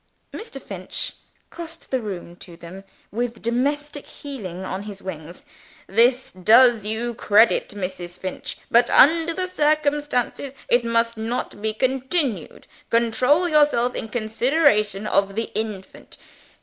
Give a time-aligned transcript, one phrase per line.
[0.33, 0.59] Mr.
[0.59, 1.13] Finch
[1.51, 5.45] crossed the room to them, with domestic healing on his wings.
[5.85, 8.17] "This does you credit, Mrs.
[8.17, 12.65] Finch; but, under the circumstances, it must not be continued.
[12.89, 16.17] Control yourself, in consideration of the infant.